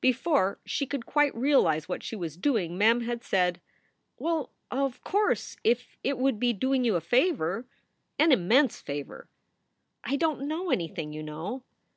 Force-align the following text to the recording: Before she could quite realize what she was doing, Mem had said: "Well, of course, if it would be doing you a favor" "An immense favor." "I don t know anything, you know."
Before 0.00 0.60
she 0.64 0.86
could 0.86 1.06
quite 1.06 1.34
realize 1.34 1.88
what 1.88 2.04
she 2.04 2.14
was 2.14 2.36
doing, 2.36 2.78
Mem 2.78 3.00
had 3.00 3.24
said: 3.24 3.60
"Well, 4.16 4.52
of 4.70 5.02
course, 5.02 5.56
if 5.64 5.96
it 6.04 6.18
would 6.18 6.38
be 6.38 6.52
doing 6.52 6.84
you 6.84 6.94
a 6.94 7.00
favor" 7.00 7.66
"An 8.20 8.30
immense 8.30 8.80
favor." 8.80 9.28
"I 10.04 10.14
don 10.14 10.38
t 10.38 10.44
know 10.46 10.70
anything, 10.70 11.12
you 11.12 11.24
know." 11.24 11.64